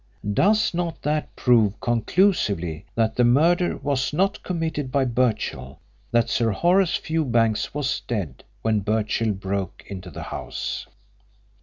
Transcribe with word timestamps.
Does 0.33 0.73
not 0.73 0.99
that 1.03 1.35
prove 1.35 1.79
conclusively 1.79 2.87
that 2.95 3.15
the 3.15 3.23
murder 3.23 3.77
was 3.77 4.11
not 4.13 4.41
committed 4.41 4.91
by 4.91 5.05
Birchill, 5.05 5.79
that 6.09 6.27
Sir 6.27 6.49
Horace 6.49 6.95
Fewbanks 6.95 7.75
was 7.75 7.99
dead 8.07 8.43
when 8.63 8.79
Birchill 8.79 9.31
broke 9.33 9.83
into 9.87 10.09
the 10.09 10.23
house? 10.23 10.87